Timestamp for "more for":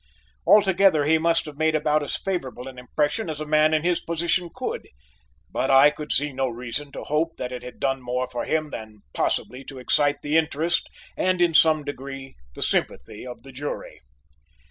8.01-8.43